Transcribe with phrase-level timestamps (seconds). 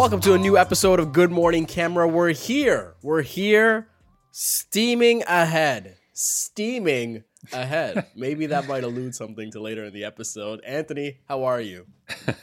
[0.00, 2.08] Welcome to a new episode of Good Morning Camera.
[2.08, 2.94] We're here.
[3.02, 3.88] We're here
[4.30, 5.98] steaming ahead.
[6.14, 8.06] Steaming ahead.
[8.16, 10.64] Maybe that might allude something to later in the episode.
[10.64, 11.84] Anthony, how are you?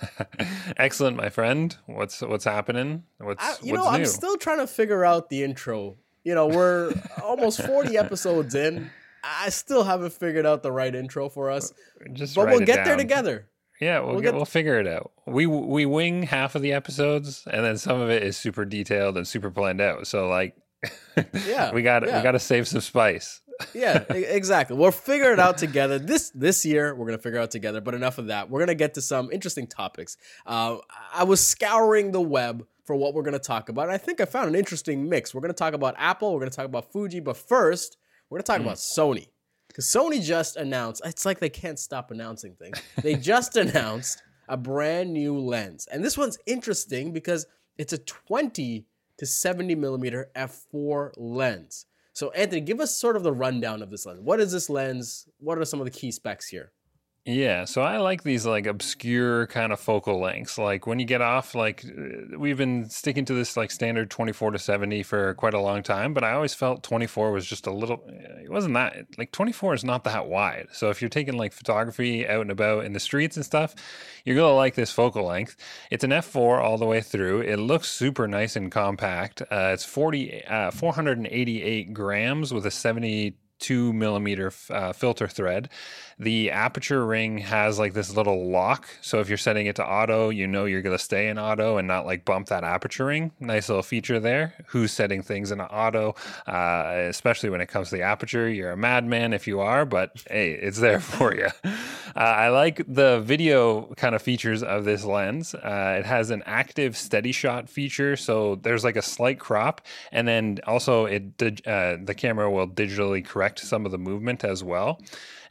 [0.77, 1.75] Excellent, my friend.
[1.88, 3.05] What's what's happening?
[3.17, 3.98] What's I, you what's know, new?
[3.98, 5.98] I'm still trying to figure out the intro.
[6.23, 8.91] You know, we're almost 40 episodes in.
[9.23, 11.73] I still haven't figured out the right intro for us,
[12.13, 13.48] Just but we'll get there together.
[13.80, 15.12] Yeah, we'll We'll get, we'll figure it out.
[15.26, 19.18] We we wing half of the episodes, and then some of it is super detailed
[19.18, 20.08] and super planned out.
[20.08, 20.55] So like,
[21.45, 22.18] Yeah, we got yeah.
[22.18, 23.41] we got to save some spice.
[23.73, 24.77] yeah, exactly.
[24.77, 25.99] We'll figure it out together.
[25.99, 27.82] This this year, we're gonna figure it out together.
[27.82, 28.49] But enough of that.
[28.49, 30.18] We're gonna get to some interesting topics.
[30.46, 30.77] Uh,
[31.13, 33.84] I was scouring the web for what we're gonna talk about.
[33.84, 35.35] And I think I found an interesting mix.
[35.35, 36.34] We're gonna talk about Apple.
[36.34, 37.20] We're gonna talk about Fuji.
[37.20, 37.98] But first,
[38.29, 39.27] we're gonna talk about Sony
[39.77, 41.03] because Sony just announced.
[41.05, 42.81] It's like they can't stop announcing things.
[43.03, 47.45] They just announced a brand new lens, and this one's interesting because
[47.77, 48.85] it's a 20
[49.20, 51.85] to 70 millimeter f4 lens.
[52.13, 54.20] So, Anthony, give us sort of the rundown of this lens.
[54.20, 55.27] What is this lens?
[55.39, 56.71] What are some of the key specs here?
[57.29, 60.57] Yeah, so I like these like obscure kind of focal lengths.
[60.57, 64.51] Like when you get off, like uh, we've been sticking to this like standard 24
[64.51, 67.72] to 70 for quite a long time, but I always felt 24 was just a
[67.72, 70.67] little, eh, it wasn't that, like 24 is not that wide.
[70.72, 73.75] So if you're taking like photography out and about in the streets and stuff,
[74.23, 75.57] you're going to like this focal length.
[75.91, 77.41] It's an f4 all the way through.
[77.41, 79.41] It looks super nice and compact.
[79.41, 85.67] Uh, it's 40, uh, 488 grams with a 72 millimeter uh, filter thread.
[86.19, 88.88] The aperture ring has like this little lock.
[89.01, 91.78] So if you're setting it to auto, you know you're going to stay in auto
[91.78, 93.31] and not like bump that aperture ring.
[93.40, 94.56] Nice little feature there.
[94.68, 96.16] Who's setting things in auto,
[96.47, 98.50] uh, especially when it comes to the aperture?
[98.50, 101.50] You're a madman if you are, but hey, it's there for you.
[101.63, 105.53] Uh, I like the video kind of features of this lens.
[105.53, 108.16] Uh, it has an active steady shot feature.
[108.17, 109.81] So there's like a slight crop.
[110.11, 114.44] And then also it dig- uh, the camera will digitally correct some of the movement
[114.44, 114.99] as well.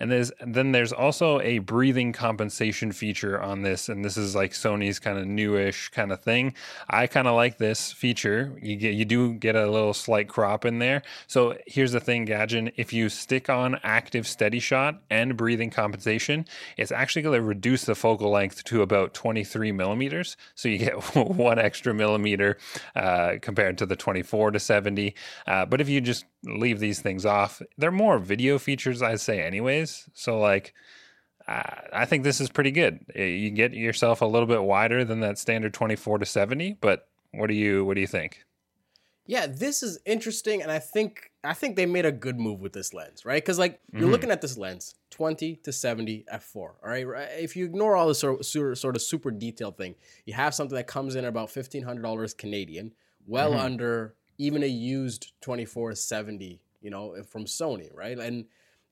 [0.00, 4.52] And there's then there's also a breathing compensation feature on this, and this is like
[4.52, 6.54] Sony's kind of newish kind of thing.
[6.88, 8.58] I kind of like this feature.
[8.60, 11.02] You get you do get a little slight crop in there.
[11.26, 12.74] So here's the thing, Gadget.
[12.76, 16.46] If you stick on active steady shot and breathing compensation,
[16.76, 20.36] it's actually going to reduce the focal length to about 23 millimeters.
[20.54, 22.58] So you get one extra millimeter
[22.94, 25.14] uh, compared to the 24 to 70.
[25.46, 29.42] Uh, but if you just leave these things off, they're more video features, I'd say,
[29.42, 29.85] anyways.
[30.14, 30.74] So like.
[31.48, 33.06] Uh, I think this is pretty good.
[33.14, 37.46] You get yourself a little bit wider than that standard 24 to 70, but what
[37.46, 38.44] do you what do you think?
[39.28, 42.72] Yeah, this is interesting, and I think I think they made a good move with
[42.72, 43.42] this lens, right?
[43.42, 46.56] Because like you're looking at this lens, 20 to 70 f4.
[46.56, 47.28] All right, right?
[47.36, 50.76] if you ignore all the sort sort sort of super detailed thing, you have something
[50.76, 52.92] that comes in at about fifteen hundred dollars Canadian,
[53.26, 58.18] well under even a used 24 70, you know, from Sony, right?
[58.18, 58.44] And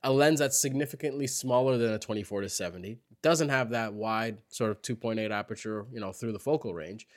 [0.05, 4.71] a lens that's significantly smaller than a 24 to 70 doesn't have that wide sort
[4.71, 7.09] of 2.8 aperture, you know, through the focal range.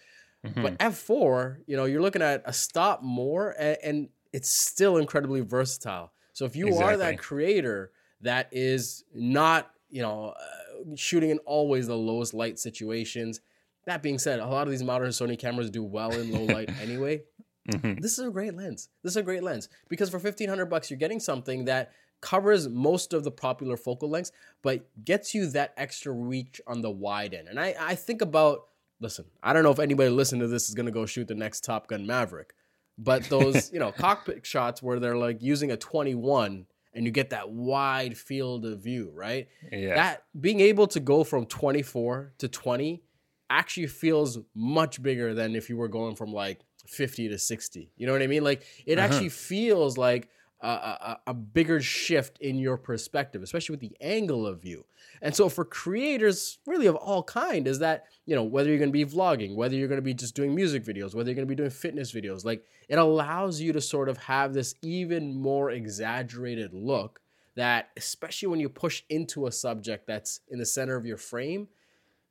[0.56, 5.42] But F4, you know, you're looking at a stop more and, and it's still incredibly
[5.42, 6.14] versatile.
[6.32, 11.88] So if you are that creator that is not, you know, uh, shooting in always
[11.88, 13.42] the lowest light situations,
[13.86, 16.70] that being said, a lot of these modern Sony cameras do well in low light
[16.82, 17.24] anyway.
[17.68, 18.02] Mhm.
[18.02, 18.90] This is a great lens.
[19.04, 21.92] This is a great lens because for 1500 bucks you're getting something that
[22.22, 24.32] covers most of the popular focal lengths
[24.64, 27.48] but gets you that extra reach on the wide end.
[27.48, 28.66] And I I think about
[29.00, 31.36] listen, I don't know if anybody listening to this is going to go shoot the
[31.36, 32.54] next Top Gun Maverick,
[32.98, 37.30] but those, you know, cockpit shots where they're like using a 21 and you get
[37.30, 39.48] that wide field of view, right?
[39.72, 39.94] Yeah.
[39.94, 43.04] That being able to go from 24 to 20
[43.52, 47.92] actually feels much bigger than if you were going from like 50 to 60.
[47.98, 48.44] You know what I mean?
[48.44, 49.06] Like it Uh-huh.
[49.06, 50.30] actually feels like
[50.60, 54.86] a, a, a bigger shift in your perspective, especially with the angle of view.
[55.22, 58.90] And so for creators, really of all kind, is that you know whether you're going
[58.90, 61.48] to be vlogging, whether you're going to be just doing music videos, whether you're going
[61.48, 65.36] to be doing fitness videos, like it allows you to sort of have this even
[65.36, 67.22] more exaggerated look
[67.56, 71.68] that, especially when you push into a subject that's in the center of your frame,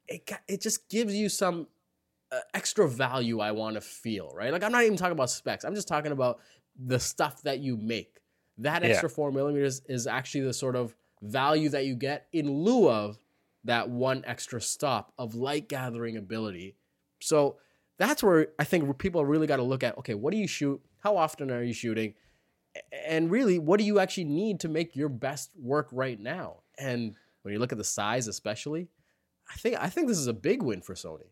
[0.09, 1.67] it got, it just gives you some
[2.37, 4.53] Uh, extra value I want to feel, right?
[4.53, 5.65] Like I'm not even talking about specs.
[5.65, 6.41] I'm just talking about
[6.79, 8.21] the stuff that you make.
[8.59, 8.91] That Yeah.
[8.91, 13.19] extra four millimeters is actually the sort of value that you get in lieu of
[13.65, 16.77] that one extra stop of light gathering ability.
[17.21, 17.59] So
[17.99, 20.81] that's where I think people really got to look at okay, what do you shoot?
[21.01, 22.15] How often are you shooting?
[23.07, 26.63] And really, what do you actually need to make your best work right now?
[26.79, 28.89] And when you look at the size, especially,
[29.49, 31.31] I think I think this is a big win for Sony.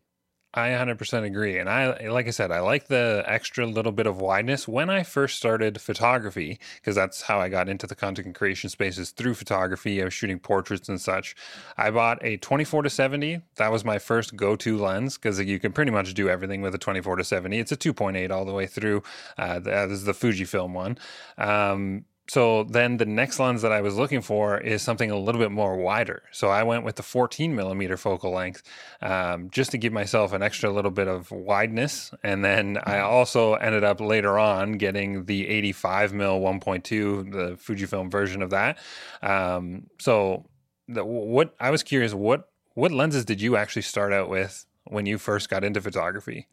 [0.55, 1.57] I 100% agree.
[1.57, 4.69] And I, like I said, I like the extra little bit of wideness.
[4.69, 9.11] When I first started photography, because that's how I got into the content creation spaces
[9.11, 11.35] through photography, I was shooting portraits and such.
[11.77, 13.41] I bought a 24 to 70.
[13.57, 16.73] That was my first go to lens because you can pretty much do everything with
[16.73, 17.59] a 24 to 70.
[17.59, 19.03] It's a 2.8 all the way through.
[19.37, 20.97] Uh, that is the Fujifilm one.
[21.37, 25.39] Um, so then the next lens that I was looking for is something a little
[25.39, 26.23] bit more wider.
[26.31, 28.63] So I went with the 14 millimeter focal length
[29.01, 32.13] um, just to give myself an extra little bit of wideness.
[32.23, 33.05] And then I mm-hmm.
[33.05, 38.79] also ended up later on getting the 85 mil 1.2, the Fujifilm version of that.
[39.21, 40.45] Um, so
[40.87, 45.05] the, what I was curious, what what lenses did you actually start out with when
[45.05, 46.47] you first got into photography?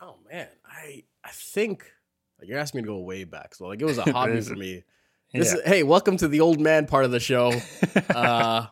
[0.00, 1.92] Oh man, I I think
[2.38, 3.54] like you're asking me to go way back.
[3.54, 4.84] So like it was a hobby for me.
[5.32, 5.60] This yeah.
[5.60, 7.52] is, hey, welcome to the old man part of the show.
[8.14, 8.66] uh,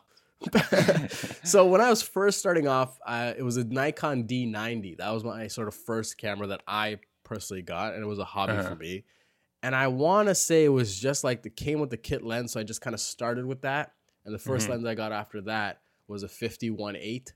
[1.43, 4.97] so when I was first starting off, uh, it was a Nikon D90.
[4.97, 8.25] That was my sort of first camera that I personally got, and it was a
[8.25, 8.69] hobby uh-huh.
[8.69, 9.03] for me.
[9.61, 12.53] And I want to say it was just like the came with the kit lens,
[12.53, 13.93] so I just kind of started with that.
[14.25, 14.71] And the 1st mm-hmm.
[14.71, 17.31] lens I got after that was a 51.8.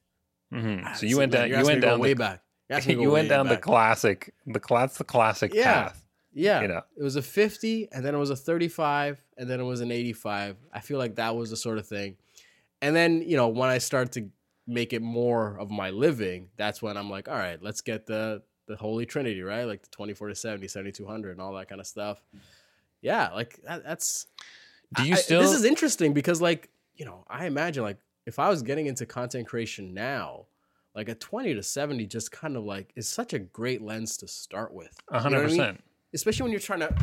[0.53, 0.83] Mm-hmm.
[0.85, 1.49] Ah, so you went down.
[1.49, 2.41] You went down way the, back.
[2.85, 3.57] You, you went down back.
[3.57, 4.33] the classic.
[4.45, 5.83] The that's the classic yeah.
[5.83, 6.05] path.
[6.33, 6.61] Yeah.
[6.61, 6.81] You know.
[6.97, 9.91] It was a 50 and then it was a 35 and then it was an
[9.91, 10.57] 85.
[10.73, 12.17] I feel like that was the sort of thing.
[12.81, 14.29] And then, you know, when I started to
[14.67, 18.41] make it more of my living, that's when I'm like, all right, let's get the
[18.67, 19.65] the holy trinity, right?
[19.65, 22.21] Like the 24 to 70, 7200 and all that kind of stuff.
[23.01, 24.27] Yeah, like that, that's
[24.95, 28.49] Do you still This is interesting because like, you know, I imagine like if I
[28.49, 30.45] was getting into content creation now,
[30.95, 34.27] like a 20 to 70 just kind of like is such a great lens to
[34.27, 34.95] start with.
[35.11, 35.23] 100%.
[35.23, 35.79] You know I mean?
[36.13, 36.95] Especially when you're trying to.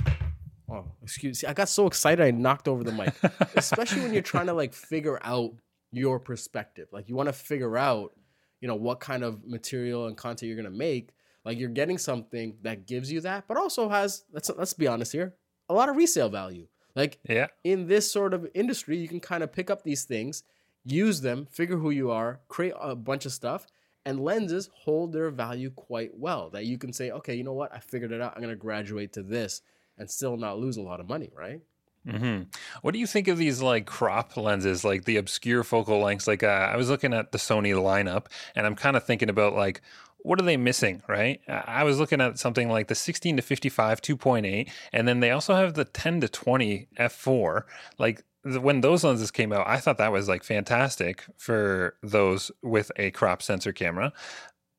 [0.71, 1.49] Oh, excuse me.
[1.49, 3.15] I got so excited I knocked over the mic.
[3.57, 5.55] especially when you're trying to like figure out
[5.93, 6.89] your perspective.
[6.93, 8.13] Like you want to figure out,
[8.61, 11.11] you know, what kind of material and content you're gonna make.
[11.45, 15.13] Like you're getting something that gives you that, but also has let's let's be honest
[15.13, 15.35] here,
[15.69, 16.67] a lot of resale value.
[16.95, 17.47] Like yeah.
[17.65, 20.43] in this sort of industry, you can kind of pick up these things,
[20.85, 23.67] use them, figure who you are, create a bunch of stuff,
[24.05, 26.51] and lenses hold their value quite well.
[26.51, 27.75] That you can say, okay, you know what?
[27.75, 28.33] I figured it out.
[28.35, 29.63] I'm going to graduate to this
[29.99, 31.61] and still not lose a lot of money, right?
[32.07, 32.45] Mm-hmm.
[32.83, 36.27] What do you think of these like crop lenses, like the obscure focal lengths?
[36.27, 39.55] Like uh, I was looking at the Sony lineup, and I'm kind of thinking about
[39.55, 39.83] like
[40.19, 41.41] what are they missing, right?
[41.49, 45.55] I was looking at something like the 16 to 55 2.8, and then they also
[45.55, 47.63] have the 10 to 20 f4.
[47.99, 48.25] Like
[48.57, 53.11] when those lenses came out, I thought that was like fantastic for those with a
[53.11, 54.13] crop sensor camera.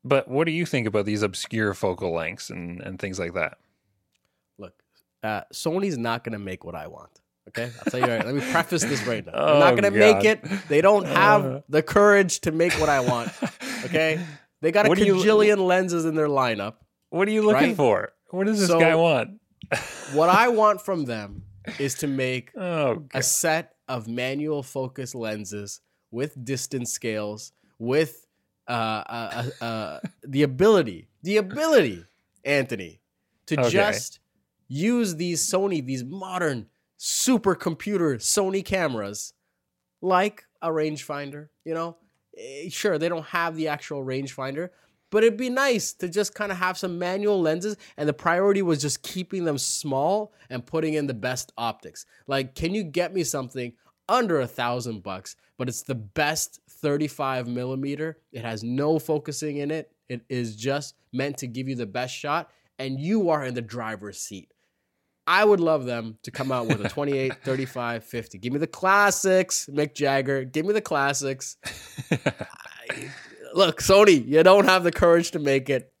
[0.02, 3.58] But what do you think about these obscure focal lengths and, and things like that?
[4.58, 4.72] Look,
[5.22, 7.20] uh, Sony's not going to make what I want.
[7.48, 8.24] Okay, I'll tell you right.
[8.24, 9.32] Let me preface this right now.
[9.32, 10.44] Not oh, going to make it.
[10.68, 11.60] They don't have uh.
[11.68, 13.32] the courage to make what I want.
[13.82, 14.20] Okay,
[14.60, 16.74] they got a cajillion you, lenses in their lineup.
[17.08, 17.76] What are you looking right?
[17.76, 18.12] for?
[18.28, 19.40] What does this so, guy want?
[20.12, 21.44] what I want from them
[21.78, 25.80] is to make oh, a set of manual focus lenses
[26.10, 28.26] with distance scales, with
[28.68, 32.04] uh, uh, uh, uh the ability, the ability,
[32.44, 33.00] Anthony,
[33.46, 33.70] to okay.
[33.70, 34.20] just
[34.68, 36.66] use these Sony, these modern
[36.98, 39.34] supercomputer Sony cameras,
[40.00, 41.48] like a rangefinder.
[41.64, 41.96] You know,
[42.36, 44.70] eh, sure they don't have the actual rangefinder,
[45.10, 47.76] but it'd be nice to just kind of have some manual lenses.
[47.96, 52.06] And the priority was just keeping them small and putting in the best optics.
[52.26, 53.72] Like, can you get me something
[54.08, 58.18] under a thousand bucks, but it's the best 35 millimeter?
[58.32, 59.92] It has no focusing in it.
[60.08, 63.62] It is just meant to give you the best shot, and you are in the
[63.62, 64.52] driver's seat.
[65.26, 68.38] I would love them to come out with a 28, 35, 50.
[68.38, 70.44] Give me the classics, Mick Jagger.
[70.44, 71.56] Give me the classics.
[72.10, 73.10] I,
[73.54, 75.92] look, Sony, you don't have the courage to make it.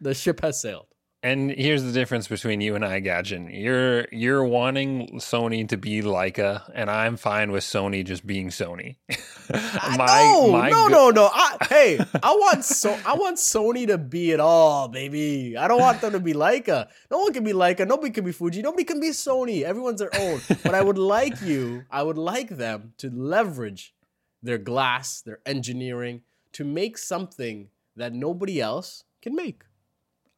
[0.00, 0.86] The ship has sailed.
[1.22, 3.50] And here's the difference between you and I, Gadgen.
[3.52, 8.96] You're you're wanting Sony to be Leica, and I'm fine with Sony just being Sony.
[9.98, 11.30] my, no, my no, go- no, no.
[11.30, 15.58] I, hey, I want so I want Sony to be it all, baby.
[15.58, 16.88] I don't want them to be Leica.
[17.10, 17.86] No one can be Leica.
[17.86, 18.62] Nobody can be Fuji.
[18.62, 19.60] Nobody can be Sony.
[19.62, 20.40] Everyone's their own.
[20.62, 21.84] but I would like you.
[21.90, 23.94] I would like them to leverage
[24.42, 29.64] their glass, their engineering, to make something that nobody else can make.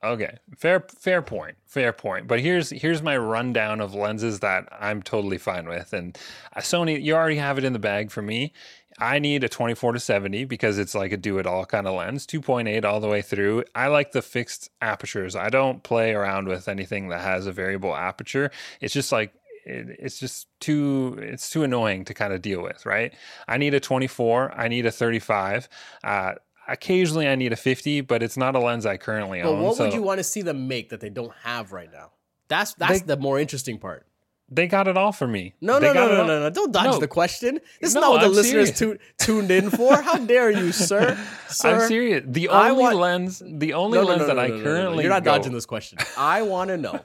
[0.05, 2.27] Okay, fair fair point, fair point.
[2.27, 5.93] But here's here's my rundown of lenses that I'm totally fine with.
[5.93, 6.19] And
[6.57, 8.53] uh, Sony, you already have it in the bag for me.
[8.99, 11.95] I need a 24 to 70 because it's like a do it all kind of
[11.95, 13.65] lens, 2.8 all the way through.
[13.75, 15.35] I like the fixed apertures.
[15.35, 18.51] I don't play around with anything that has a variable aperture.
[18.81, 19.33] It's just like
[19.65, 23.13] it, it's just too it's too annoying to kind of deal with, right?
[23.49, 25.69] I need a 24, I need a 35.
[26.05, 26.33] Uh,
[26.69, 29.61] occasionally I need a 50, but it's not a lens I currently But own.
[29.63, 32.11] what so would you want to see them make that they don't have right now?
[32.49, 34.07] That's that's They- the more interesting part.
[34.55, 35.55] they got it all for me.
[35.63, 36.51] No, They no, no, no, no, no.
[36.51, 36.99] Don't dodge No.
[36.99, 37.59] the question.
[37.81, 39.97] This is No, not what the I'm listeners tu- tuned in for.
[40.03, 41.17] How dare you, sir?
[41.49, 42.23] Sir, I'm serious.
[42.27, 45.65] The only want- lens, the only lens that I currently You're not go- dodging this
[45.65, 45.99] question.
[46.19, 47.01] I want to know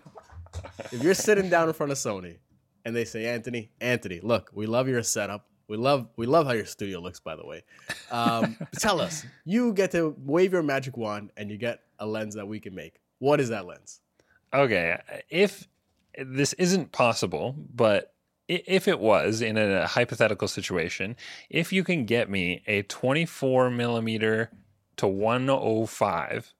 [0.92, 2.36] if you're sitting down in front of Sony
[2.88, 5.46] and they say, Anthony, Anthony, look, we love your setup.
[5.68, 7.66] We love we love how your studio looks, by the way.
[8.10, 12.36] Um, tell us, you get to wave your magic wand and you get a lens
[12.36, 13.02] that we can make.
[13.20, 14.00] What is that lens?
[14.54, 14.98] Okay,
[15.30, 15.68] if
[16.18, 18.14] this isn't possible, but
[18.48, 21.18] if it was in a hypothetical situation,
[21.50, 24.50] if you can get me a 24 millimeter
[24.96, 26.54] to 105,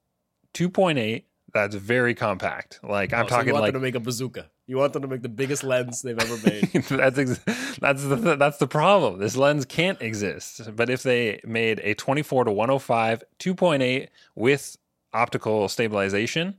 [0.54, 2.80] 2.8, that's very compact.
[2.84, 4.50] Like I'm Oh, so talking you want like them to make a bazooka.
[4.68, 6.70] You want them to make the biggest lens they've ever made.
[6.90, 9.20] that's ex- that's the that's the problem.
[9.20, 10.76] This lens can't exist.
[10.76, 14.78] But if they made a 24 to 105 2.8 with
[15.14, 16.56] optical stabilization,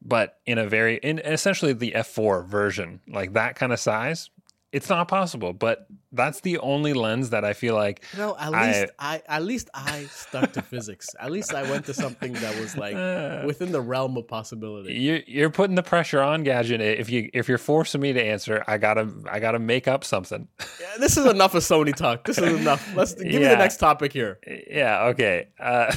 [0.00, 4.30] but in a very in essentially the f4 version, like that kind of size,
[4.74, 5.52] it's not possible.
[5.52, 9.70] But that's the only lens that I feel like know, at least I, at least
[9.72, 11.08] I stuck to physics.
[11.20, 12.94] At least I went to something that was like
[13.46, 14.94] within the realm of possibility.
[14.94, 16.80] you you're putting the pressure on Gadget.
[16.80, 20.48] If you if you're forcing me to answer, I gotta I gotta make up something.
[20.80, 22.24] Yeah, this is enough of Sony talk.
[22.24, 22.94] This is enough.
[22.96, 24.38] Let's give me the next topic here.
[24.68, 25.48] Yeah, okay.
[25.58, 25.94] Uh,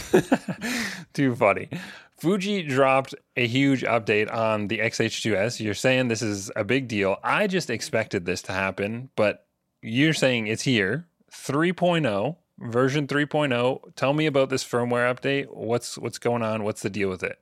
[1.14, 1.70] too funny.
[2.18, 5.60] Fuji dropped a huge update on the XH2S.
[5.60, 7.18] You're saying this is a big deal.
[7.24, 9.46] I just expected this to happen, but
[9.82, 11.08] you're saying it's here.
[11.32, 13.96] 3.0, version 3.0.
[13.96, 15.54] Tell me about this firmware update.
[15.54, 16.64] What's what's going on?
[16.64, 17.40] What's the deal with it?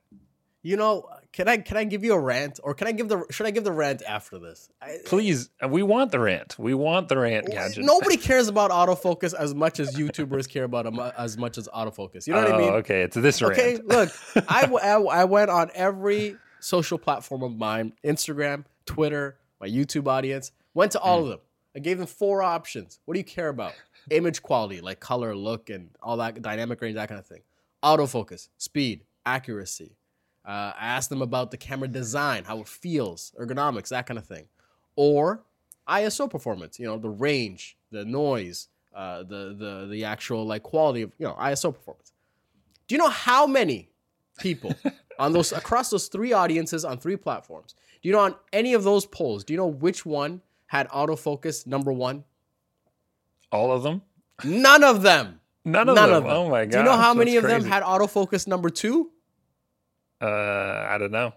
[0.62, 3.22] You know, can I can I give you a rant, or can I give the
[3.28, 4.70] should I give the rant after this?
[4.80, 6.58] I, Please, uh, we want the rant.
[6.58, 7.84] We want the rant, Gadget.
[7.84, 12.26] Nobody cares about autofocus as much as YouTubers care about them as much as autofocus.
[12.26, 12.72] You know what I Oh, mean?
[12.76, 13.52] Okay, it's this rant.
[13.52, 14.08] Okay, look,
[14.48, 20.52] I, w- I went on every social platform of mine Instagram, Twitter, my YouTube audience,
[20.72, 21.24] went to all hmm.
[21.24, 21.40] of them.
[21.76, 22.98] I gave them four options.
[23.04, 23.74] What do you care about?
[24.10, 27.42] Image quality, like color, look, and all that, dynamic range, that kind of thing.
[27.84, 29.96] Autofocus, speed, accuracy.
[30.46, 34.24] Uh, I asked them about the camera design, how it feels, ergonomics, that kind of
[34.26, 34.44] thing.
[34.94, 35.42] Or
[35.88, 41.02] ISO performance, you know, the range, the noise, uh, the the the actual like quality
[41.02, 42.12] of you know ISO performance.
[42.88, 43.90] Do you know how many
[44.38, 44.74] people
[45.18, 47.74] on those across those three audiences on three platforms?
[48.02, 49.44] Do you know on any of those polls?
[49.44, 52.24] Do you know which one had autofocus number one?
[53.52, 54.02] All of them?
[54.44, 55.40] None of them.
[55.64, 56.16] None of None them.
[56.18, 56.32] of them.
[56.32, 56.70] Oh my god.
[56.70, 59.10] Do you know how many of them had autofocus number two?
[60.20, 61.32] Uh, I don't know.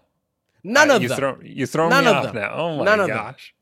[0.62, 1.18] None of you them.
[1.18, 2.34] Throw, you throw None me of off them.
[2.36, 2.52] now.
[2.54, 3.16] Oh my None of them.
[3.16, 3.54] gosh.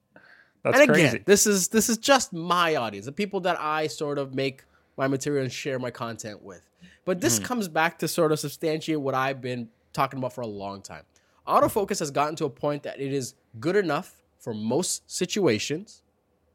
[0.64, 1.06] That's and crazy.
[1.08, 4.64] again, this is this is just my audience, the people that I sort of make
[4.96, 6.68] my material and share my content with.
[7.04, 10.46] But this comes back to sort of substantiate what I've been talking about for a
[10.46, 11.04] long time.
[11.46, 16.02] Autofocus has gotten to a point that it is good enough for most situations,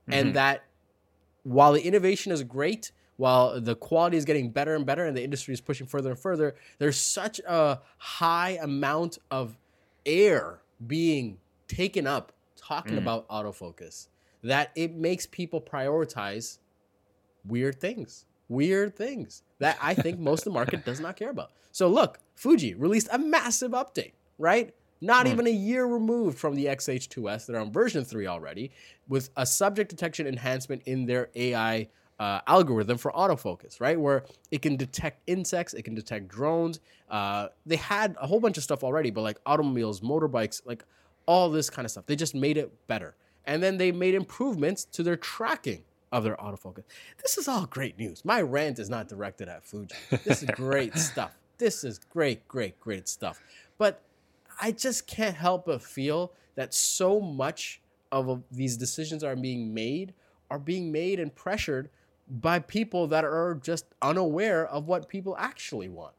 [0.04, 0.14] Mm-hmm.
[0.20, 0.66] and that
[1.44, 5.24] while the innovation is great, while the quality is getting better and better, and the
[5.24, 9.58] industry is pushing further and further, there's such a high amount of
[10.06, 13.00] air being taken up talking mm.
[13.00, 14.08] about autofocus
[14.44, 16.58] that it makes people prioritize
[17.46, 18.26] weird things.
[18.50, 21.52] Weird things that I think most of the market does not care about.
[21.72, 24.74] So look, Fuji released a massive update, right?
[25.02, 25.32] Not mm.
[25.32, 27.48] even a year removed from the XH2S.
[27.48, 28.72] They're on version 3 already
[29.08, 31.88] with a subject detection enhancement in their AI
[32.20, 34.00] uh, algorithm for autofocus, right?
[34.00, 36.80] Where it can detect insects, it can detect drones.
[37.10, 40.84] Uh, they had a whole bunch of stuff already, but like automobiles, motorbikes, like
[41.26, 42.06] all this kind of stuff.
[42.06, 43.16] They just made it better.
[43.46, 46.84] And then they made improvements to their tracking of their autofocus.
[47.22, 48.24] This is all great news.
[48.24, 49.96] My rant is not directed at Fuji.
[50.24, 51.32] This is great stuff.
[51.58, 53.42] This is great, great, great stuff.
[53.78, 54.02] But
[54.62, 60.14] I just can't help but feel that so much of these decisions are being made
[60.54, 61.90] are being made and pressured
[62.34, 66.16] by people that are just unaware of what people actually want.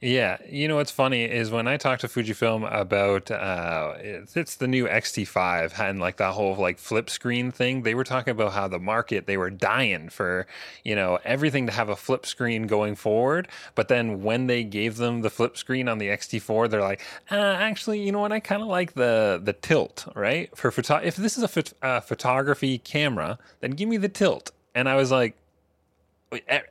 [0.00, 4.68] Yeah, you know what's funny is when I talked to Fujifilm about uh, it's, the
[4.68, 7.84] new XT5 and like that whole like flip screen thing.
[7.84, 10.46] They were talking about how the market they were dying for
[10.84, 13.48] you know everything to have a flip screen going forward.
[13.74, 17.36] But then when they gave them the flip screen on the XT4, they're like, uh,
[17.36, 18.32] actually, you know what?
[18.32, 20.54] I kind of like the the tilt, right?
[20.54, 24.50] For photo, if this is a phot- uh, photography camera, then give me the tilt.
[24.74, 25.36] And I was like,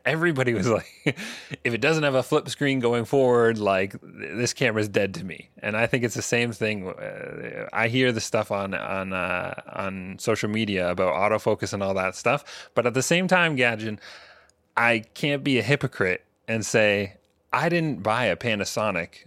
[0.06, 1.18] everybody was like
[1.64, 5.48] if it doesn't have a flip screen going forward like this camera's dead to me
[5.60, 9.54] and i think it's the same thing uh, i hear the stuff on on uh,
[9.72, 14.00] on social media about autofocus and all that stuff but at the same time gadget
[14.76, 17.18] i can't be a hypocrite and say,
[17.52, 19.26] I didn't buy a Panasonic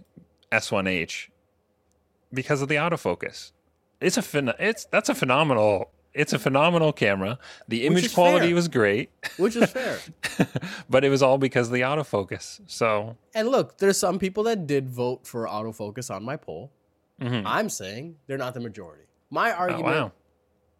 [0.51, 1.29] S1H
[2.33, 3.51] because of the autofocus.
[3.99, 7.39] It's a phen- it's that's a phenomenal it's a phenomenal camera.
[7.67, 8.55] The image quality fair.
[8.55, 9.99] was great, which is fair.
[10.89, 12.59] but it was all because of the autofocus.
[12.67, 16.71] So and look, there's some people that did vote for autofocus on my poll.
[17.21, 17.43] mhm.
[17.45, 19.03] I'm saying they're not the majority.
[19.29, 20.11] My oh, argument wow.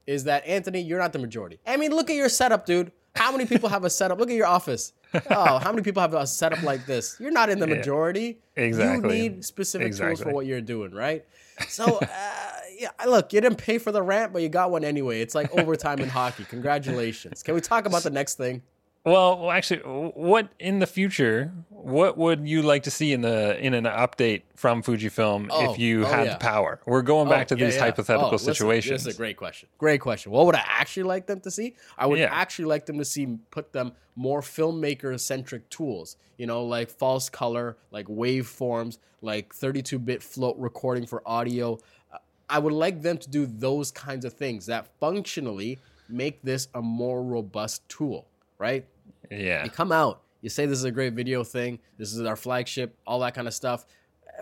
[0.05, 1.59] is that Anthony, you're not the majority.
[1.65, 2.91] I mean, look at your setup, dude.
[3.15, 4.19] How many people have a setup?
[4.19, 4.93] Look at your office.
[5.31, 7.15] Oh, how many people have a setup like this?
[7.19, 8.39] You're not in the Yeah, majority.
[8.57, 9.17] exactly.
[9.23, 11.23] You need specific tools for what you're doing, right?
[11.69, 12.05] So, uh,
[12.79, 15.21] yeah, look, you didn't pay for the rant, but you got one anyway.
[15.21, 16.43] It's like overtime in hockey.
[16.49, 17.43] Congratulations.
[17.43, 18.61] Can we talk about the next thing?
[19.05, 21.53] Well, well, actually, what in the future?
[21.69, 25.79] What would you like to see in the in an update from Fujifilm Oh, if
[25.79, 26.33] you oh, had yeah.
[26.33, 26.81] the power?
[26.85, 27.83] We're going back Oh, to yeah, these yeah.
[27.83, 29.05] hypothetical Oh, listen, situations.
[29.05, 29.69] This is a great question.
[29.77, 30.33] Great question.
[30.33, 31.75] What would I actually like them to see?
[31.97, 36.17] I would actually like them to see put them more filmmaker centric tools.
[36.37, 41.79] You know, like false color, like waveforms, like 32 bit float recording for audio.
[42.11, 42.17] Uh,
[42.49, 46.81] I would like them to do those kinds of things that functionally make this a
[46.81, 48.27] more robust tool,
[48.57, 48.85] right?
[49.29, 52.35] yeah, You come out, you say this is a great video thing, this is our
[52.37, 53.85] flagship, all that kind of stuff.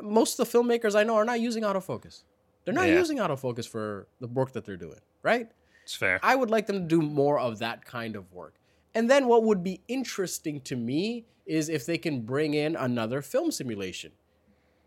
[0.01, 2.23] Most of the filmmakers I know are not using autofocus.
[2.63, 2.95] They're not Yeah.
[2.99, 5.49] using autofocus for the work that they're doing, right?
[5.83, 6.19] it's fair.
[6.23, 8.55] I would like them to do more of that kind of work.
[8.95, 13.21] And then what would be interesting to me is if they can bring in another
[13.21, 14.11] film simulation.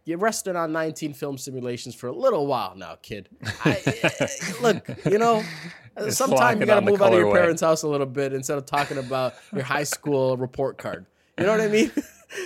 [0.08, 3.28] You rested on 19 film simulations for a little while now, kid.
[3.62, 3.78] I,
[4.20, 4.26] eh,
[4.62, 5.40] look, you know,
[6.00, 8.32] uh, It's sometimes you got to move out of your parents' house a little bit
[8.32, 11.04] instead of talking about your high school report card.
[11.36, 11.92] You know what I mean?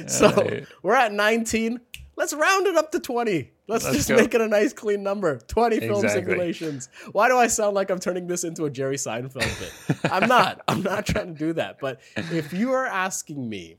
[0.08, 0.66] so Right.
[0.82, 1.80] we're at 19.
[2.16, 3.52] Let's round it up to 20.
[3.68, 4.16] Let's, Let's just go.
[4.16, 5.38] make it a nice clean number.
[5.38, 6.20] 20 film Exactly.
[6.32, 6.88] simulations.
[7.12, 10.12] Why do I sound like I'm turning this into a Jerry Seinfeld bit?
[10.12, 10.62] I'm not.
[10.66, 11.78] I'm not trying to do that.
[11.80, 13.76] But if you are asking me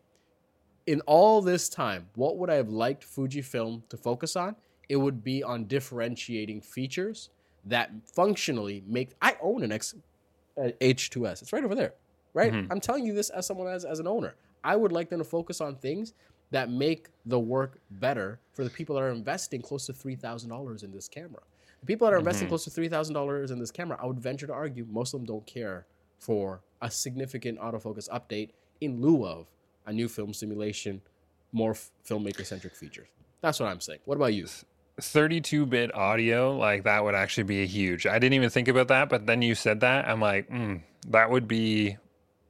[0.85, 4.55] in all this time, what would I have liked Fujifilm to focus on?
[4.89, 7.29] It would be on differentiating features
[7.65, 9.11] that functionally make.
[9.21, 9.95] I own an X
[10.57, 11.41] uh, H2S.
[11.41, 11.93] It's right over there,
[12.33, 12.51] right?
[12.51, 12.71] Mm-hmm.
[12.71, 14.35] I'm telling you this as someone as, as an owner.
[14.63, 16.13] I would like them to focus on things
[16.51, 20.49] that make the work better for the people that are investing close to three thousand
[20.49, 21.41] dollars in this camera.
[21.79, 22.27] The people that are Mm-hmm.
[22.27, 25.13] investing close to three thousand dollars in this camera, I would venture to argue most
[25.13, 25.85] of them don't care
[26.19, 28.49] for a significant autofocus update
[28.81, 29.47] in lieu of
[29.85, 31.01] a new film simulation,
[31.51, 33.07] more f- filmmaker centric features.
[33.41, 33.99] That's what I'm saying.
[34.05, 34.47] What about you?
[35.01, 38.05] 32 bit audio, like that would actually be a huge.
[38.05, 40.07] I didn't even think about that, but then you said that.
[40.07, 41.97] I'm like, mm, that would be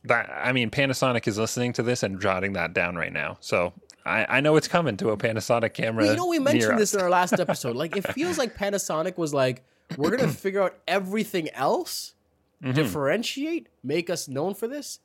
[0.04, 0.30] that.
[0.30, 3.38] I mean, Panasonic is listening to this and jotting that down right now.
[3.39, 3.74] So
[4.06, 6.04] I, I know it's coming to a Panasonic camera.
[6.04, 7.76] Well, you know, we mentioned this in our last episode.
[7.78, 9.63] Like, it feels like Panasonic was like,
[9.98, 12.13] we're going to figure out everything else,
[12.62, 12.76] Mm-hmm.
[12.76, 15.00] differentiate, make us known for this,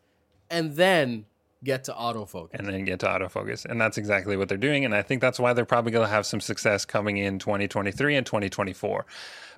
[0.48, 1.24] and then
[1.64, 2.54] get to autofocus.
[2.54, 3.64] and then get to autofocus.
[3.64, 4.84] And that's exactly what they're doing.
[4.84, 8.16] And I think that's why they're probably going to have some success coming in 2023
[8.16, 9.06] and 2024.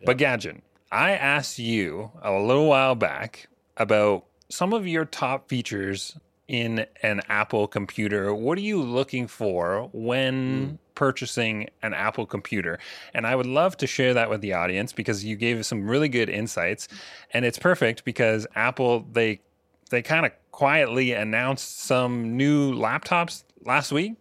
[0.04, 6.16] But Gadget, I asked you a little while back about some of your top features
[6.48, 8.34] in an Apple computer.
[8.34, 10.74] What are you looking for when hmm.
[10.96, 12.80] purchasing an Apple computer?
[13.14, 15.86] And I would love to share that with the audience because you gave us some
[15.88, 16.88] really good insights.
[17.32, 19.40] And it's perfect because Apple, they
[19.90, 24.14] they kind of quietly announced some new laptops last week.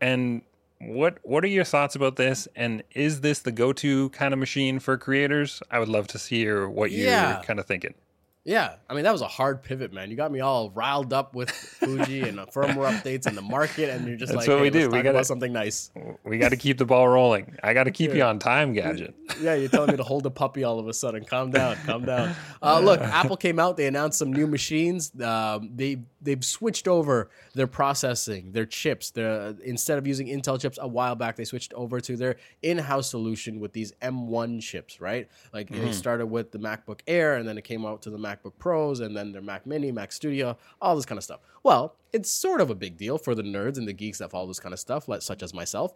[0.00, 0.42] And
[0.80, 2.48] what what are your thoughts about this?
[2.56, 5.62] And is this the go-to kind of machine for creators?
[5.70, 7.42] I would love to hear what you're Yeah.
[7.44, 7.94] kind of thinking.
[8.42, 10.10] Yeah, I mean that was a hard pivot, man.
[10.10, 13.90] You got me all riled up with Fuji and the firmware updates and the market,
[13.90, 14.88] and you're just That's like, what hey, we do.
[14.88, 15.90] We gotta- about something nice.
[16.24, 17.56] We got to keep the ball rolling.
[17.62, 19.14] I got to keep you on time, Gadget.
[19.40, 21.24] Yeah, you're telling me to hold a puppy all of a sudden.
[21.24, 22.34] Calm down, calm down.
[22.62, 23.78] Uh, look, Apple came out.
[23.78, 25.12] They announced some new machines.
[25.22, 29.10] Um, they they've switched over their processing, their chips.
[29.10, 33.10] Their instead of using Intel chips a while back, they switched over to their in-house
[33.10, 35.00] solution with these M1 chips.
[35.00, 38.18] Right, like they started with the MacBook Air, and then it came out to the
[38.30, 41.40] MacBook Pros, and then their Mac Mini, Mac Studio, all this kind of stuff.
[41.62, 44.46] Well, it's sort of a big deal for the nerds and the geeks that follow
[44.46, 45.92] this kind of stuff, like such as myself.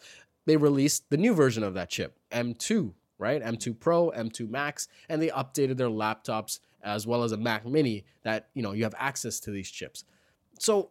[0.47, 3.42] They released the new version of that chip, M2 right?
[3.42, 8.05] M2 Pro, M2 Max, and they updated their laptops as well as a Mac Mini
[8.23, 10.05] that, you know, you have access to these chips.
[10.59, 10.90] So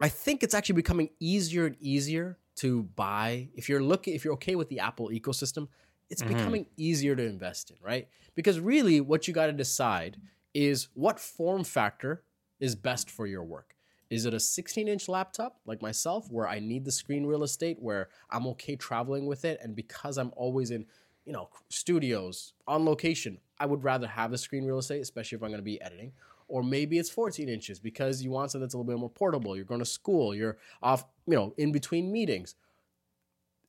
[0.00, 3.48] I think it's actually becoming easier and easier to buy.
[3.54, 5.68] If you're looking if you're okay with the Apple ecosystem,
[6.08, 6.34] it's mm-hmm.
[6.34, 8.08] becoming easier to invest in, right?
[8.34, 10.16] Because really what you got to decide
[10.56, 12.22] is what form factor
[12.60, 13.74] is best for your work.
[14.08, 17.76] Is it a 16 inch laptop like myself, where I need the screen real estate,
[17.80, 20.86] where I'm okay traveling with it, and because I'm always in,
[21.26, 25.42] you know, studios on location, I would rather have the screen real estate, especially if
[25.42, 26.12] I'm going to be editing.
[26.48, 29.56] or maybe it's 14 inches because you want something that's a little bit more portable.
[29.56, 32.54] You're going to school, you're off, you know, in between meetings.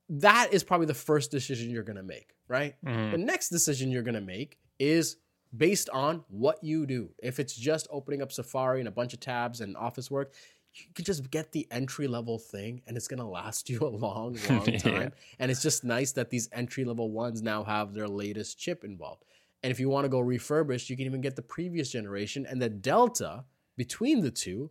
[0.08, 2.76] That is probably the first decision you're going to make, right?
[2.84, 3.10] Mhm.
[3.10, 5.16] The next decision you're going to make is
[5.56, 7.10] based on what you do.
[7.22, 10.34] If it's just opening up Safari and a bunch of tabs and office work,
[10.74, 13.88] you could just get the entry level thing and it's going to last you a
[13.88, 14.78] long, long Yeah.
[14.78, 15.12] time.
[15.38, 19.24] And it's just nice that these entry level ones now have their latest chip involved.
[19.62, 22.46] And if you want to go refurbished, you can even get the previous generation.
[22.46, 23.44] And the delta
[23.76, 24.70] between the two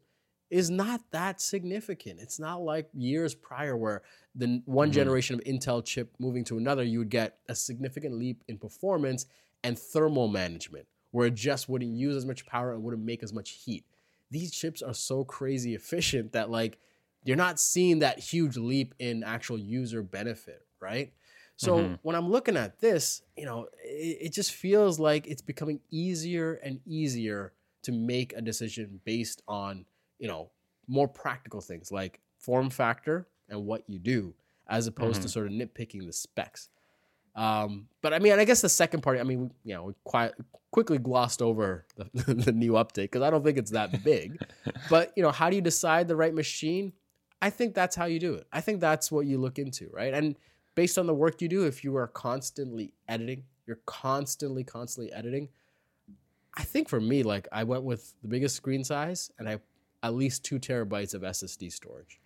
[0.50, 2.22] is not that significant.
[2.22, 4.94] It's not like years prior where the one Mhm.
[4.94, 9.26] generation of Intel chip moving to another, you would get a significant leap in performance
[9.64, 13.34] and thermal management, where it just wouldn't use as much power and wouldn't make as
[13.34, 13.86] much heat.
[14.30, 16.80] These chips are so crazy efficient that like
[17.24, 21.14] you're not seeing that huge leap in actual user benefit, right?
[21.56, 22.00] So Mhm.
[22.04, 26.54] when I'm looking at this, you know, it, it just feels like it's becoming easier
[26.56, 29.86] and easier to make a decision based on,
[30.20, 30.52] you know,
[30.88, 34.36] more practical things like form factor and what you do,
[34.68, 36.70] as opposed to sort of nitpicking the specs.
[37.38, 40.34] Um, but I mean, I guess the second part, I mean, you know, we quite
[40.72, 44.42] quickly glossed over the, the new update because I don't think it's that big.
[44.90, 46.92] but you know, how do you decide the right machine?
[47.40, 48.48] I think that's how you do it.
[48.52, 50.14] I think that's what you look into, right?
[50.14, 50.36] And
[50.74, 55.50] based on the work you do, if you are constantly editing, you're constantly, constantly editing.
[56.56, 59.60] I think for me, like I went with the biggest screen size and I
[60.02, 62.20] at least two terabytes of SSD storage.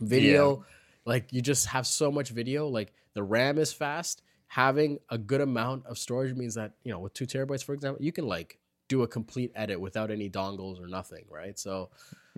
[0.00, 0.64] Video,
[1.04, 4.22] like you just have so much video, like the RAM is fast.
[4.50, 8.04] Having a good amount of storage means that, you know, with two terabytes, for example,
[8.04, 8.58] you can like
[8.88, 11.56] do a complete edit without any dongles or nothing, right?
[11.56, 11.90] So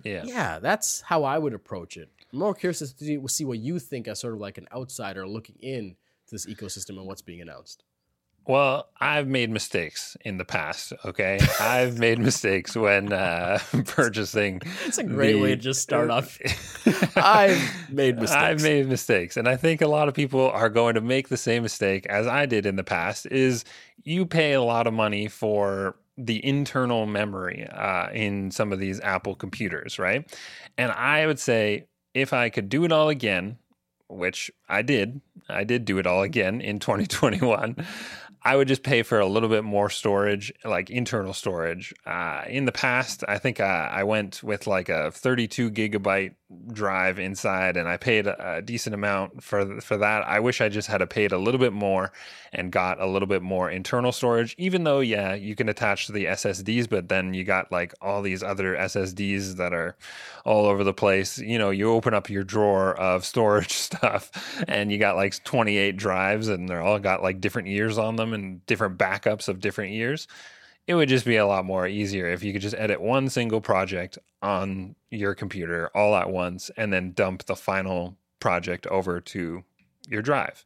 [0.03, 0.23] Yeah.
[0.23, 2.09] yeah, that's how I would approach it.
[2.31, 5.27] I'm more curious to see, see what you think as sort of like an outsider
[5.27, 5.95] looking in
[6.27, 7.83] to this ecosystem and what's being announced.
[8.45, 10.91] Well, I've made mistakes in the past.
[11.05, 14.61] Okay, I've made mistakes when uh, purchasing.
[14.85, 16.37] It's a great way to just start off.
[17.15, 18.41] I've made mistakes.
[18.41, 21.37] I've made mistakes, and I think a lot of people are going to make the
[21.37, 23.25] same mistake as I did in the past.
[23.27, 23.63] Is
[24.03, 28.99] you pay a lot of money for the internal memory uh, in some of these
[29.01, 30.29] Apple computers, right?
[30.77, 33.57] And I would say if I could do it all again,
[34.09, 37.75] which I did, I did do it all again in 2021.
[38.45, 41.93] I would just pay for a little bit more storage, like internal storage.
[42.05, 46.35] Uh, in the past, I think uh, I went with like a 32 gigabyte
[46.71, 50.27] drive inside, and I paid a, decent amount for for that.
[50.27, 52.11] I wish I just had paid a little bit more
[52.53, 54.55] and got a little bit more internal storage.
[54.57, 58.21] Even though, yeah, you can attach to the SSDs, but then you got like all
[58.21, 59.95] these other SSDs that are
[60.45, 61.37] all over the place.
[61.37, 64.31] You know, you open up your drawer of storage stuff,
[64.67, 68.33] and you got like 28 drives, and they're all got like different years on them
[68.33, 70.27] and different backups of different years
[70.87, 73.61] it would just be a lot more easier if you could just edit one single
[73.61, 79.63] project on your computer all at once and then dump the final project over to
[80.09, 80.65] your drive.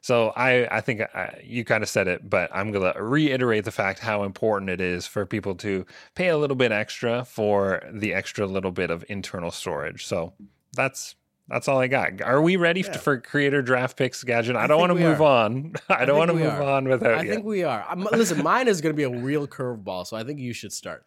[0.00, 3.64] So I, I think I, you kind of said it, but I'm going to reiterate
[3.64, 7.82] the fact how important it is for people to pay a little bit extra for
[7.92, 10.06] the extra little bit of internal storage.
[10.06, 10.32] So
[10.74, 11.16] that's
[11.48, 12.20] that's all I got.
[12.22, 12.96] Are we ready Yeah.
[12.96, 14.56] for creator draft picks, Gadget?
[14.56, 15.44] I, I don't want to move are.
[15.44, 15.74] on.
[15.88, 16.62] I, I don't want to move are.
[16.62, 17.30] on without I you.
[17.30, 17.84] I think we are.
[17.88, 20.72] I'm, listen, mine is going to be a real curveball, so I think you should
[20.72, 21.04] start.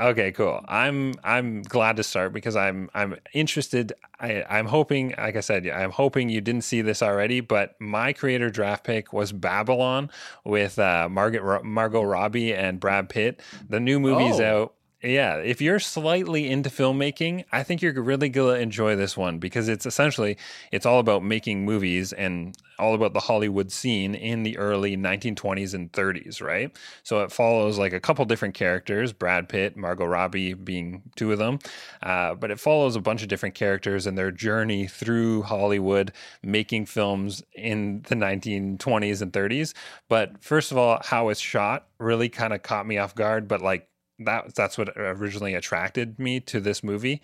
[0.00, 0.64] Okay, cool.
[0.68, 3.92] I'm I'm glad to start because I'm I'm interested.
[4.20, 8.12] I I'm hoping, like I said, I'm hoping you didn't see this already, but my
[8.12, 10.08] creator draft pick was Babylon
[10.44, 13.40] with uh, Margaret Margot Robbie and Brad Pitt.
[13.68, 14.62] The new movie's Oh.
[14.62, 14.74] out.
[15.00, 19.68] Yeah, if you're slightly into filmmaking, I think you're really gonna enjoy this one because
[19.68, 20.36] it's essentially
[20.72, 25.72] it's all about making movies and all about the Hollywood scene in the early 1920s
[25.72, 26.76] and 30s, right?
[27.04, 31.38] So it follows like a couple different characters, Brad Pitt, Margot Robbie being two of
[31.38, 31.60] them,
[32.02, 36.10] uh, but it follows a bunch of different characters and their journey through Hollywood
[36.42, 39.74] making films in the 1920s and 30s.
[40.08, 43.62] But first of all, how it's shot really kind of caught me off guard, but
[43.62, 47.22] like that that's what originally attracted me to this movie.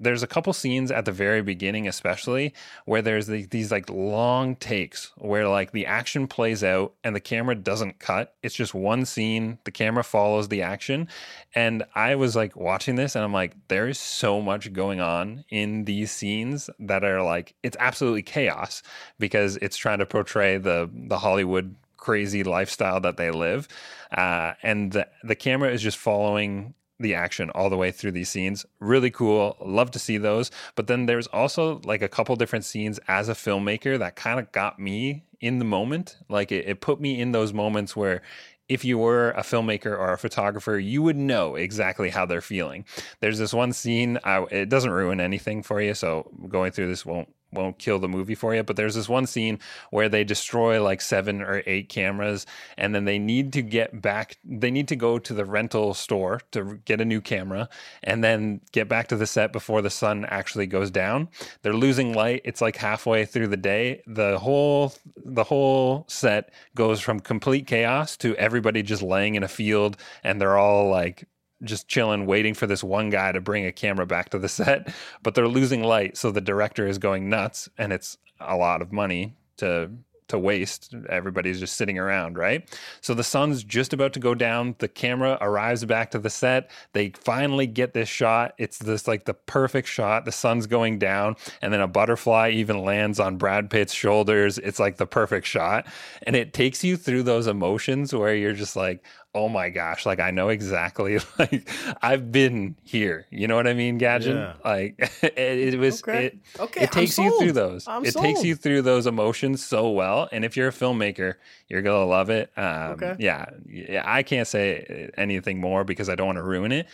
[0.00, 4.54] There's a couple scenes at the very beginning especially where there's the, these like long
[4.54, 8.36] takes where like the action plays out and the camera doesn't cut.
[8.40, 11.08] It's just one scene the camera follows the action.
[11.54, 15.44] And i was like watching this and i'm like there is so much going on
[15.50, 18.82] in these scenes that are like it's absolutely chaos
[19.18, 23.68] because it's trying to portray the the hollywood crazy lifestyle that they live
[24.12, 28.28] uh, and the, the camera is just following the action all the way through these
[28.28, 28.66] scenes.
[28.80, 29.56] Really cool.
[29.60, 30.50] Love to see those.
[30.74, 34.50] But then there's also like a couple different scenes as a filmmaker that kind of
[34.52, 36.16] got me in the moment.
[36.28, 38.22] Like it, it put me in those moments where
[38.68, 42.84] if you were a filmmaker or a photographer, you would know exactly how they're feeling.
[43.20, 47.06] There's this one scene, I, it doesn't ruin anything for you, so going through this
[47.06, 49.58] won't won't kill the movie for you, but there's this one scene
[49.90, 54.36] where they destroy like seven or eight cameras and then they need to get back
[54.44, 57.68] they need to go to the rental store to get a new camera
[58.02, 61.28] and then get back to the set before the sun actually goes down.
[61.62, 62.42] They're losing light.
[62.44, 64.02] It's like halfway through the day.
[64.06, 69.48] The whole the whole set goes from complete chaos to everybody just laying in a
[69.48, 71.26] field and they're all like
[71.62, 74.92] just chilling, waiting for this one guy to bring a camera back to the set,
[75.22, 76.16] but they're losing light.
[76.16, 79.90] So the director is going nuts and it's a lot of money to
[80.28, 80.94] to waste.
[81.08, 82.68] Everybody's just sitting around, right?
[83.00, 84.74] So the sun's just about to go down.
[84.78, 86.70] The camera arrives back to the set.
[86.92, 88.54] They finally get this shot.
[88.58, 90.24] It's this like the perfect shot.
[90.24, 94.58] The sun's going down, and then a butterfly even lands on Brad Pitt's shoulders.
[94.58, 95.86] It's like the perfect shot.
[96.22, 99.02] And it takes you through those emotions where you're just like,
[99.34, 101.68] oh my gosh, like I know exactly, like
[102.02, 103.26] I've been here.
[103.30, 104.36] You know what I mean, Gadget?
[104.36, 104.54] Yeah.
[104.64, 106.26] Like it, it was, Okay.
[106.26, 107.86] it, Okay, it I'm takes you through those.
[107.86, 110.28] I'm it takes you through those emotions so well.
[110.32, 111.34] And if you're a filmmaker,
[111.68, 112.50] you're gonna love it.
[112.56, 113.16] Um, Okay.
[113.18, 114.02] Yeah, yeah.
[114.06, 116.86] I can't say anything more because I don't want to ruin it.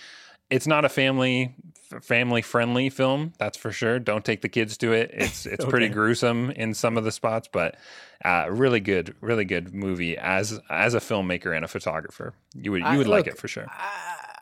[0.50, 1.54] It's not a family
[2.02, 3.98] family friendly film, that's for sure.
[3.98, 5.10] Don't take the kids to it.
[5.14, 7.76] It's it's pretty gruesome in some of the spots, but
[8.24, 12.34] uh, really good, really good movie as as a filmmaker and a photographer.
[12.54, 13.66] You would you I- would like it for sure.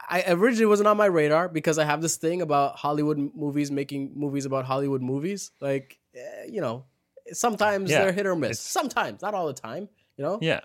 [0.09, 4.13] I originally wasn't on my radar because I have this thing about Hollywood movies making
[4.15, 5.53] movies about Hollywood movies.
[5.59, 6.85] Like, eh, you know,
[7.33, 8.61] sometimes Yeah, they're hit or miss.
[8.61, 9.89] Sometimes, not all the time.
[10.19, 10.39] You know.
[10.43, 10.61] Yeah.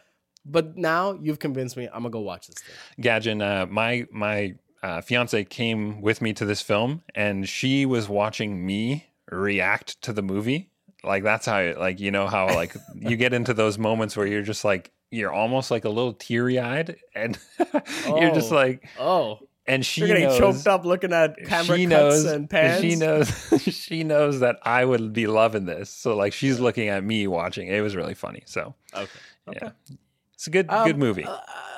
[0.45, 1.85] But now you've convinced me.
[1.85, 2.75] I'm gonna go watch this thing.
[2.99, 8.09] Gadget, uh, my my uh, fiance came with me to this film, and she was
[8.09, 10.69] watching me react to the movie.
[11.07, 14.41] Like that's how, like you know how like you get into those moments where you're
[14.43, 17.37] just like you're almost like a little teary eyed, and
[18.05, 18.55] you're just Oh.
[18.55, 22.25] like, Oh, and she you're getting knows, choked up looking at camera she cuts knows,
[22.25, 22.81] and pans.
[22.81, 25.89] She knows, she knows that I would be loving this.
[25.89, 27.67] So like she's looking at me watching.
[27.69, 28.43] It was really funny.
[28.45, 29.07] So Okay.
[29.47, 29.59] Okay.
[29.61, 29.69] yeah,
[30.33, 31.23] it's a good Um, good movie.
[31.23, 31.37] uh,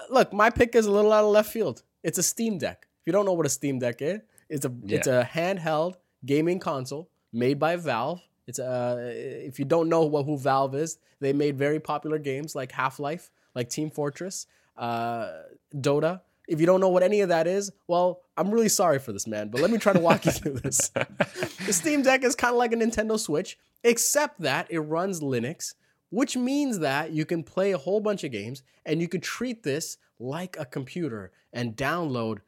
[0.09, 1.83] look, my pick is a little out of left field.
[2.03, 2.87] It's a Steam Deck.
[3.01, 6.59] If you don't know what a Steam Deck is, it's a it's a handheld gaming
[6.59, 8.21] console made by Valve.
[8.49, 12.55] It's uh if you don't know what who Valve is, they made very popular games
[12.55, 15.29] like Half Life, like Team Fortress, uh,
[15.75, 16.21] Dota.
[16.47, 19.27] If you don't know what any of that is, well, I'm really sorry for this
[19.27, 20.89] man, but let me try to walk you through this.
[21.67, 25.75] the Steam Deck is kind of like a Nintendo Switch, except that it runs Linux,
[26.09, 29.61] which means that you can play a whole bunch of games and you could treat
[29.61, 32.39] this like a computer and download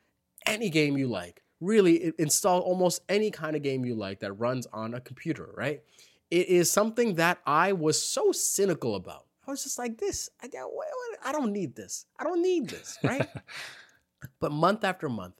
[0.47, 1.43] any game you like.
[1.61, 5.81] Really, install almost any kind of game you like that runs on a computer, right?
[6.29, 9.25] It is something that I was so cynical about.
[9.47, 10.71] I was just like, this, I, don't-
[11.23, 12.05] I don't need this.
[12.19, 13.27] I don't need this, right?
[14.39, 15.35] but month after month,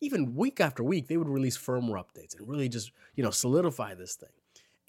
[0.00, 3.94] even week after week, they would release firmware updates and really just, you know, solidify
[3.94, 4.30] this thing.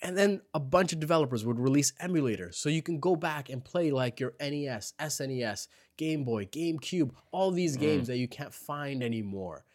[0.01, 3.63] And then a bunch of developers would release emulators so you can go back and
[3.63, 7.81] play like your NES, SNES, Game Boy, GameCube, all these mm.
[7.81, 9.65] games that you can't find anymore.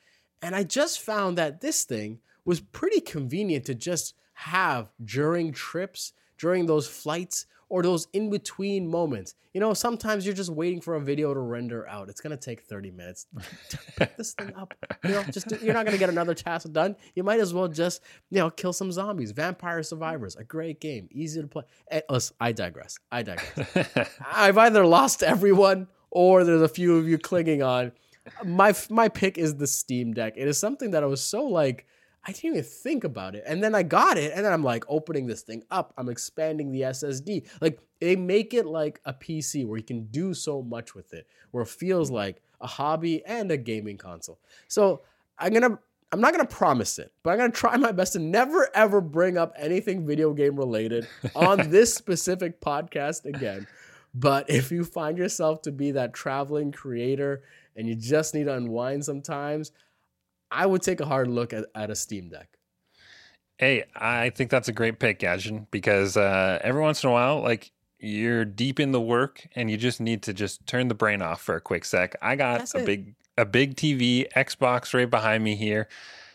[0.43, 6.13] And I just found that this thing was pretty convenient to just have during trips,
[6.39, 9.35] during those flights, or those in between moments.
[9.55, 12.11] You know, sometimes you're just waiting for a video to render out.
[12.11, 13.27] It's gonna take 30 minutes.
[13.97, 14.75] Pick this thing up.
[15.05, 16.97] You know, just do- you're not gonna get another task done.
[17.15, 19.31] You might as well just, you know, kill some zombies.
[19.33, 21.63] Vampire Survivors, a great game, easy to play.
[21.91, 22.99] Eh, listen, I digress.
[23.11, 24.11] I digress.
[24.33, 27.93] I've either lost everyone or there's a few of you clinging on.
[28.45, 30.35] My my pick is the Steam Deck.
[30.37, 31.87] It is something that I was so like
[32.25, 33.43] I didn't even think about it.
[33.47, 35.93] And then I got it and then I'm like opening this thing up.
[35.99, 37.49] I'm expanding the SSD.
[37.61, 41.27] Like they make it like a PC where you can do so much with it,
[41.51, 44.39] where it feels like a hobby and a gaming console.
[44.69, 45.03] So
[45.39, 45.79] I'm gonna
[46.13, 49.37] I'm not gonna promise it, but I'm gonna try my best to never ever bring
[49.37, 53.67] up anything video game related on this specific podcast again.
[54.15, 57.43] But if you find yourself to be that traveling creator
[57.77, 59.73] and you just need to unwind sometimes,
[60.51, 62.49] I would take a hard look at, at a Steam Deck.
[63.59, 67.41] Hey, I think that's a great pick, Gajin, because uh, every once in a while,
[67.41, 71.23] like you're deep in the work and you just need to just turn the brain
[71.23, 72.17] off for a quick sec.
[72.21, 72.87] I got That's a it.
[72.87, 75.89] big a big TV, Xbox right behind me here.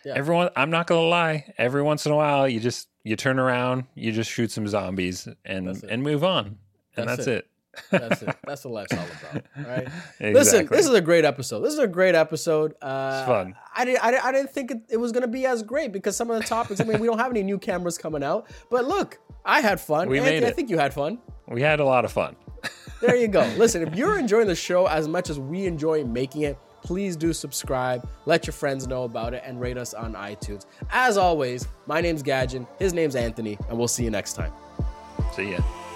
[0.03, 0.13] Yeah.
[0.15, 1.53] Everyone, I'm not gonna lie.
[1.57, 5.27] Every once in a while, you just you turn around, you just shoot some zombies
[5.45, 6.57] and and move on,
[6.95, 7.37] and That's that's, it.
[7.39, 7.47] it.
[7.91, 8.35] That's it.
[8.45, 9.45] That's what life's all about.
[9.57, 9.87] All right.
[10.19, 10.33] exactly.
[10.33, 11.61] Listen, this is a great episode.
[11.61, 12.75] This is a great episode.
[12.81, 13.55] Uh, It's fun.
[13.75, 14.03] I didn't.
[14.03, 16.29] I didn't, I didn't think it, it was going to be as great because some
[16.29, 16.79] of the topics.
[16.81, 20.09] I mean, we don't have any new cameras coming out, but look, I had fun.
[20.09, 21.19] We Anthony, made I think you had fun.
[21.47, 22.35] we had a lot of fun.
[23.01, 23.41] there you go.
[23.57, 27.33] Listen, if you're enjoying the show as much as we enjoy making it, please do
[27.33, 30.65] subscribe, let your friends know about it, and rate us on iTunes.
[30.89, 34.53] As always, my name's Gadget, his name's Anthony, and we'll see you next time.
[35.35, 35.86] See ya.